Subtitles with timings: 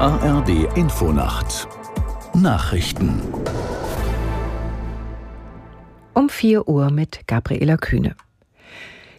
[0.00, 1.66] ARD Infonacht
[2.32, 3.20] Nachrichten
[6.14, 8.14] um 4 Uhr mit Gabriela Kühne.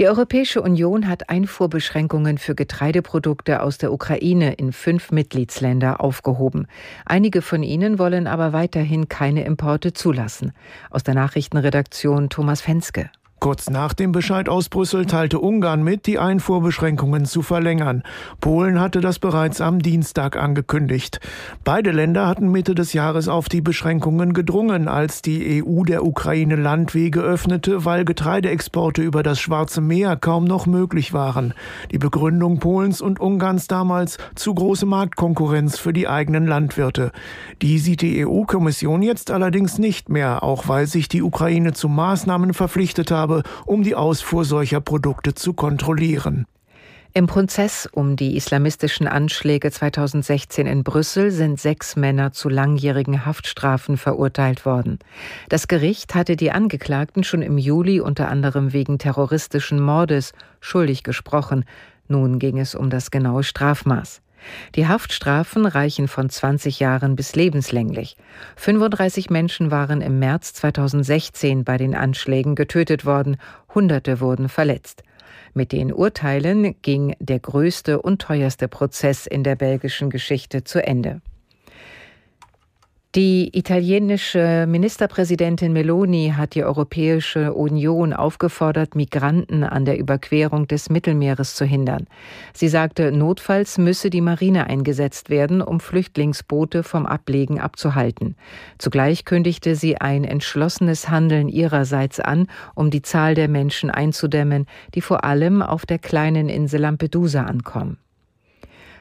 [0.00, 6.66] Die Europäische Union hat Einfuhrbeschränkungen für Getreideprodukte aus der Ukraine in fünf Mitgliedsländer aufgehoben.
[7.06, 10.50] Einige von ihnen wollen aber weiterhin keine Importe zulassen.
[10.90, 13.10] Aus der Nachrichtenredaktion Thomas Fenske.
[13.44, 18.02] Kurz nach dem Bescheid aus Brüssel teilte Ungarn mit, die Einfuhrbeschränkungen zu verlängern.
[18.40, 21.20] Polen hatte das bereits am Dienstag angekündigt.
[21.62, 26.56] Beide Länder hatten Mitte des Jahres auf die Beschränkungen gedrungen, als die EU der Ukraine
[26.56, 31.52] Landwege öffnete, weil Getreideexporte über das Schwarze Meer kaum noch möglich waren.
[31.90, 37.12] Die Begründung Polens und Ungarns damals zu große Marktkonkurrenz für die eigenen Landwirte.
[37.60, 42.54] Die sieht die EU-Kommission jetzt allerdings nicht mehr, auch weil sich die Ukraine zu Maßnahmen
[42.54, 46.46] verpflichtet habe, habe, um die Ausfuhr solcher Produkte zu kontrollieren.
[47.16, 53.96] Im Prozess um die islamistischen Anschläge 2016 in Brüssel sind sechs Männer zu langjährigen Haftstrafen
[53.96, 54.98] verurteilt worden.
[55.48, 61.64] Das Gericht hatte die Angeklagten schon im Juli unter anderem wegen terroristischen Mordes schuldig gesprochen.
[62.08, 64.20] Nun ging es um das genaue Strafmaß.
[64.74, 68.16] Die Haftstrafen reichen von 20 Jahren bis lebenslänglich.
[68.56, 73.36] 35 Menschen waren im März 2016 bei den Anschlägen getötet worden,
[73.74, 75.02] Hunderte wurden verletzt.
[75.52, 81.20] Mit den Urteilen ging der größte und teuerste Prozess in der belgischen Geschichte zu Ende.
[83.16, 91.54] Die italienische Ministerpräsidentin Meloni hat die Europäische Union aufgefordert, Migranten an der Überquerung des Mittelmeeres
[91.54, 92.08] zu hindern.
[92.54, 98.34] Sie sagte, notfalls müsse die Marine eingesetzt werden, um Flüchtlingsboote vom Ablegen abzuhalten.
[98.78, 104.66] Zugleich kündigte sie ein entschlossenes Handeln ihrerseits an, um die Zahl der Menschen einzudämmen,
[104.96, 107.98] die vor allem auf der kleinen Insel Lampedusa ankommen.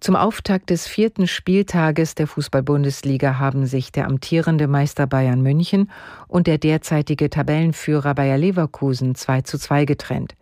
[0.00, 5.90] Zum Auftakt des vierten Spieltages der Fußball-Bundesliga haben sich der amtierende Meister Bayern München
[6.28, 10.34] und der derzeitige Tabellenführer Bayer Leverkusen 2 zu 2 getrennt.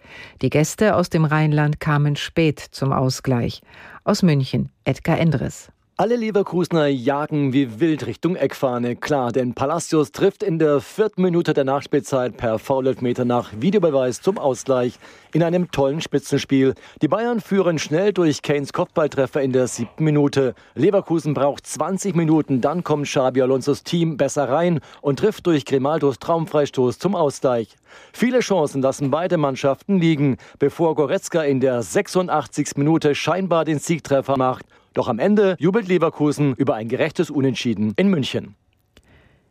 [0.43, 3.62] Die Gäste aus dem Rheinland kamen spät zum Ausgleich.
[4.03, 5.70] Aus München Edgar Endres.
[5.97, 8.97] Alle Leverkusener jagen wie wild Richtung Eckfahne.
[8.97, 14.37] Klar, denn Palacios trifft in der vierten Minute der Nachspielzeit per Foulelfmeter nach Videobeweis zum
[14.37, 14.99] Ausgleich
[15.32, 16.75] in einem tollen Spitzenspiel.
[17.00, 20.56] Die Bayern führen schnell durch Kanes Kopfballtreffer in der siebten Minute.
[20.75, 26.19] Leverkusen braucht 20 Minuten, dann kommt Xabi Alonsos Team besser rein und trifft durch Grimaldos
[26.19, 27.69] Traumfreistoß zum Ausgleich.
[28.12, 32.78] Viele Chancen lassen beide Mannschaften liegen, bevor Goretzka in der 86.
[32.78, 38.09] Minute scheinbar den Siegtreffer macht doch am Ende jubelt Leverkusen über ein gerechtes Unentschieden in
[38.09, 38.55] München.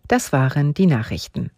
[0.07, 1.51] Das waren die Nachrichten.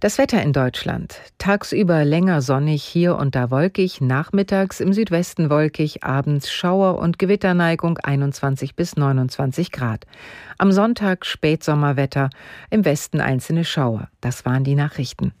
[0.00, 1.20] Das Wetter in Deutschland.
[1.36, 7.98] Tagsüber länger sonnig, hier und da wolkig, nachmittags im Südwesten wolkig, abends Schauer und Gewitterneigung
[7.98, 10.06] 21 bis 29 Grad.
[10.56, 12.30] Am Sonntag Spätsommerwetter,
[12.70, 14.08] im Westen einzelne Schauer.
[14.22, 15.34] Das waren die Nachrichten.